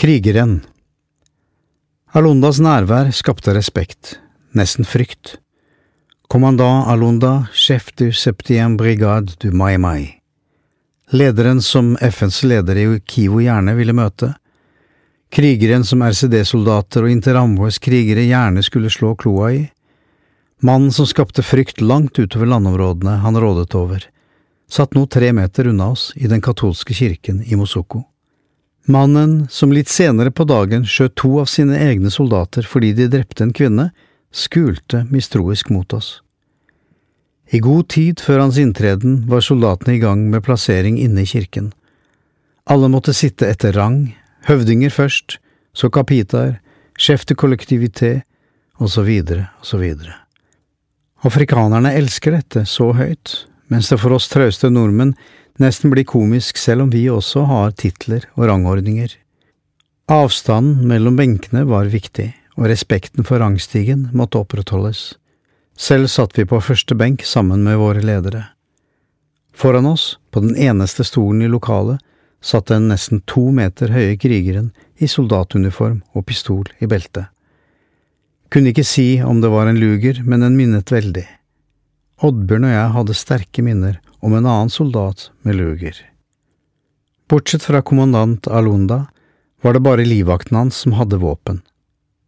[0.00, 0.62] Krigeren
[2.16, 4.14] Alondas nærvær skapte respekt,
[4.56, 5.34] nesten frykt.
[6.24, 10.22] Kommandant Alonda, chef du septième brigade du Mai Mai.
[11.12, 14.30] Lederen som FNs leder i Kivo gjerne ville møte.
[15.28, 19.66] Krigeren som RCD-soldater og Interamboes krigere gjerne skulle slå kloa i.
[20.64, 24.08] Mannen som skapte frykt langt utover landområdene han rådet over,
[24.64, 28.06] satt nå tre meter unna oss i den katolske kirken i Mosoko.
[28.88, 33.44] Mannen som litt senere på dagen skjøt to av sine egne soldater fordi de drepte
[33.44, 33.90] en kvinne,
[34.30, 36.20] skulte mistroisk mot oss.
[37.50, 41.72] I god tid før hans inntreden var soldatene i gang med plassering inne i kirken.
[42.70, 44.12] Alle måtte sitte etter rang,
[44.46, 45.40] høvdinger først,
[45.74, 46.60] så kapitaer,
[46.98, 48.22] sjef de kollektivité,
[48.80, 50.14] så videre.
[51.20, 55.12] Afrikanerne elsker dette så høyt, mens det for oss trauste nordmenn
[55.60, 59.12] nesten blir komisk selv om vi også har titler og rangordninger.
[60.10, 65.14] Avstanden mellom benkene var viktig, og respekten for rangstigen måtte opprettholdes.
[65.78, 68.48] Selv satt vi på første benk sammen med våre ledere.
[69.54, 72.00] Foran oss, på den eneste stolen i lokalet,
[72.40, 77.28] satt den nesten to meter høye krigeren i soldatuniform og pistol i beltet.
[78.50, 81.26] Kunne ikke si om det var en luger, men den minnet veldig.
[82.26, 85.96] Oddbjørn og jeg hadde sterke minner om en annen soldat med luger.
[87.30, 89.06] Bortsett fra kommandant Alunda
[89.62, 91.60] var det bare livvakten hans som hadde våpen.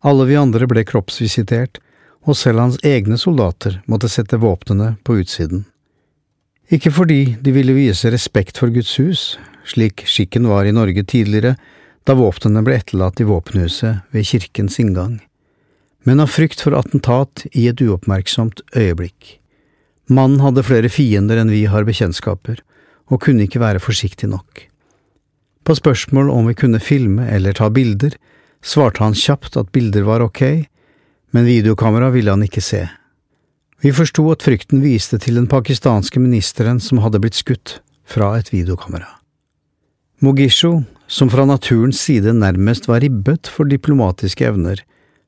[0.00, 1.80] Alle vi andre ble kroppsvisitert,
[2.24, 5.64] og selv hans egne soldater måtte sette våpnene på utsiden.
[6.72, 9.34] Ikke fordi de ville vise respekt for Guds hus,
[9.68, 11.56] slik skikken var i Norge tidligere,
[12.04, 15.18] da våpnene ble etterlatt i våpenhuset ved kirkens inngang,
[16.04, 19.38] men av frykt for attentat i et uoppmerksomt øyeblikk.
[20.06, 22.60] Mannen hadde flere fiender enn vi har bekjentskaper,
[23.08, 24.66] og kunne ikke være forsiktig nok.
[25.64, 28.16] På spørsmål om vi kunne filme eller ta bilder,
[28.64, 30.68] svarte han kjapt at bilder var ok,
[31.32, 32.84] men videokamera ville han ikke se.
[33.84, 38.52] Vi forsto at frykten viste til den pakistanske ministeren som hadde blitt skutt fra et
[38.52, 39.08] videokamera.
[40.24, 44.80] Mogisho, som fra naturens side nærmest var ribbet for diplomatiske evner,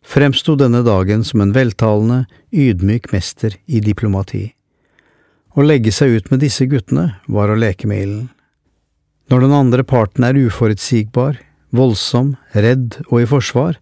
[0.05, 4.53] fremsto denne dagen som en veltalende, ydmyk mester i diplomati.
[5.56, 8.25] Å legge seg ut med disse guttene var å leke med ilden.
[9.33, 11.39] Når den andre parten er uforutsigbar,
[11.72, 13.78] voldsom, redd og i forsvar,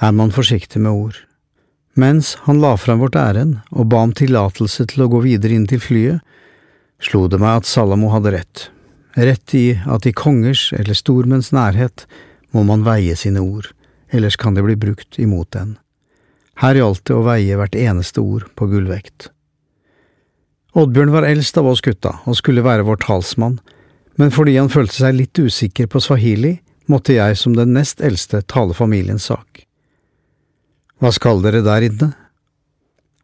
[0.00, 1.18] er man forsiktig med ord.
[2.00, 5.68] Mens han la frem vårt ærend og ba om tillatelse til å gå videre inn
[5.68, 6.24] til flyet,
[7.04, 8.64] slo det meg at Salamo hadde rett,
[9.20, 12.08] rett i at i kongers eller stormenns nærhet
[12.56, 13.68] må man veie sine ord,
[14.08, 15.76] ellers kan de bli brukt imot en.
[16.64, 19.33] Her gjaldt det å veie hvert eneste ord på gullvekt.
[20.74, 23.60] Oddbjørn var eldst av oss gutta og skulle være vår talsmann,
[24.18, 26.56] men fordi han følte seg litt usikker på swahili,
[26.90, 29.64] måtte jeg som den nest eldste tale familiens sak.
[31.00, 32.10] Hva skal dere der inne?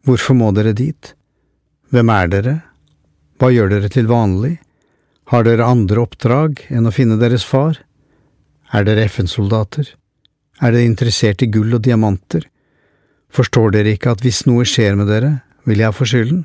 [0.06, 1.12] Hvorfor må dere dit?
[1.90, 2.54] Hvem er dere?
[3.40, 4.56] Hva gjør dere til vanlig?
[5.30, 7.78] Har dere andre oppdrag enn å finne deres far?
[8.74, 9.90] Er dere FN-soldater?
[10.62, 12.46] Er dere interessert i gull og diamanter?
[13.34, 16.44] Forstår dere ikke at hvis noe skjer med dere, vil jeg få skylden?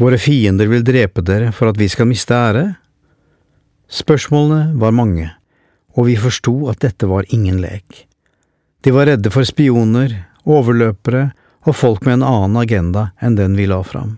[0.00, 2.64] Våre fiender vil drepe dere for at vi skal miste ære?
[3.92, 5.28] Spørsmålene var mange,
[5.96, 8.06] og vi forsto at dette var ingen lek.
[8.82, 10.14] De var redde for spioner,
[10.48, 11.30] overløpere
[11.68, 14.16] og folk med en annen agenda enn den vi la fram.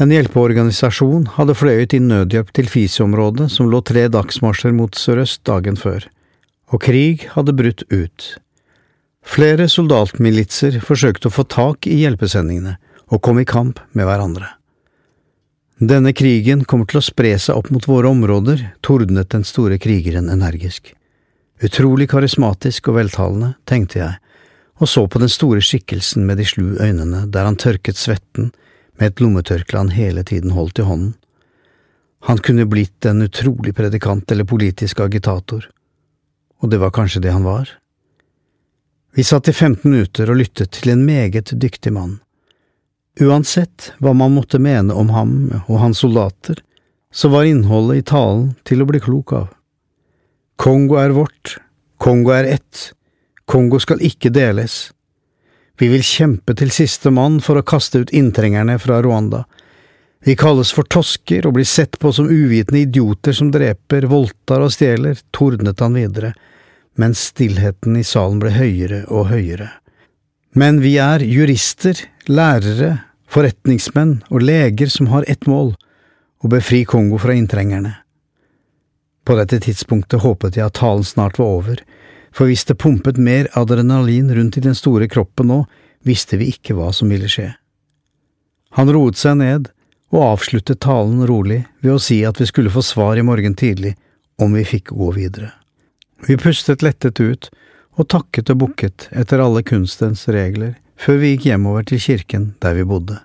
[0.00, 5.76] En hjelpeorganisasjon hadde fløyet inn nødhjelp til Fisi-området, som lå tre dagsmarsjer mot sørøst dagen
[5.80, 6.06] før,
[6.72, 8.30] og krig hadde brutt ut.
[9.26, 12.78] Flere soldatmilitser forsøkte å få tak i hjelpesendingene
[13.10, 14.59] og kom i kamp med hverandre.
[15.80, 20.28] Denne krigen kommer til å spre seg opp mot våre områder, tordnet den store krigeren
[20.28, 20.92] energisk.
[21.64, 24.18] Utrolig karismatisk og veltalende, tenkte jeg,
[24.76, 28.52] og så på den store skikkelsen med de slu øynene der han tørket svetten
[29.00, 31.14] med et lommetørkle han hele tiden holdt i hånden.
[32.28, 35.64] Han kunne blitt en utrolig predikant eller politisk agitator,
[36.60, 37.72] og det var kanskje det han var.
[39.16, 42.18] Vi satt i 15 minutter og lyttet til en meget dyktig mann.
[43.20, 45.34] Uansett hva man måtte mene om ham
[45.66, 46.62] og hans soldater,
[47.12, 49.48] så var innholdet i talen til å bli klok av.
[50.60, 51.58] Kongo er vårt,
[52.00, 52.92] Kongo er ett,
[53.44, 54.92] Kongo skal ikke deles.
[55.80, 59.44] Vi vil kjempe til siste mann for å kaste ut inntrengerne fra Rwanda.
[60.24, 64.72] Vi kalles for tosker og blir sett på som uvitende idioter som dreper, voldtar og
[64.72, 66.34] stjeler, tordnet han videre,
[67.00, 69.70] mens stillheten i salen ble høyere og høyere.
[70.56, 71.96] Men vi er jurister,
[72.28, 75.74] lærere, forretningsmenn og leger som har ett mål–
[76.40, 77.92] å befri Kongo fra inntrengerne.
[79.28, 81.82] På dette tidspunktet håpet jeg at talen snart var over,
[82.32, 85.58] for hvis det pumpet mer adrenalin rundt i den store kroppen nå,
[86.00, 87.50] visste vi ikke hva som ville skje.
[88.78, 89.68] Han roet seg ned
[90.14, 93.96] og avsluttet talen rolig ved å si at vi skulle få svar i morgen tidlig
[94.40, 95.52] om vi fikk gå videre.
[96.26, 97.50] Vi pustet lettet ut
[98.00, 102.76] og takket og bukket etter alle kunstens regler før vi gikk hjemover til kirken der
[102.76, 103.16] vi bodde.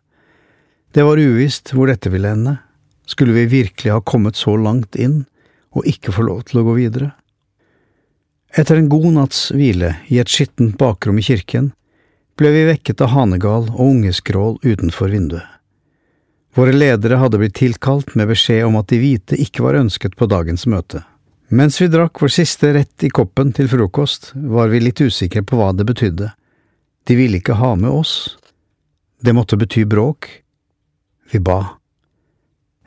[0.95, 2.57] Det var uvisst hvor dette ville ende.
[3.05, 5.25] Skulle vi virkelig ha kommet så langt inn
[5.75, 7.11] og ikke få lov til å gå videre?
[8.55, 11.73] Etter en god natts hvile i et skittent bakrom i kirken
[12.39, 15.43] ble vi vekket av hanegal og ungeskrål utenfor vinduet.
[16.55, 20.27] Våre ledere hadde blitt tilkalt med beskjed om at de hvite ikke var ønsket på
[20.31, 21.01] dagens møte.
[21.51, 25.59] Mens vi drakk vår siste rett i koppen til frokost, var vi litt usikre på
[25.59, 26.31] hva det betydde.
[27.05, 28.37] De ville ikke ha med oss.
[29.21, 30.29] Det måtte bety bråk.
[31.31, 31.77] Vi ba.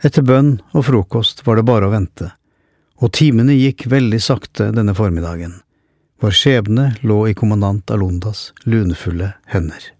[0.03, 2.31] Etter bønn og frokost var det bare å vente,
[3.03, 5.57] og timene gikk veldig sakte denne formiddagen.
[6.23, 9.98] Vår skjebne lå i kommandant Alondas lunefulle hender.